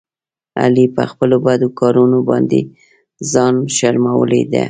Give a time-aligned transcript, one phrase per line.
[0.61, 2.59] علي په خپلو بدو کارونو باندې
[3.31, 4.59] ځان شرمولی دی.